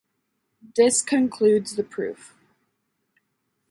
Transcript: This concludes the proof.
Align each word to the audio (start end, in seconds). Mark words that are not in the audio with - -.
This 0.75 1.03
concludes 1.03 1.75
the 1.75 1.83
proof. 1.83 2.33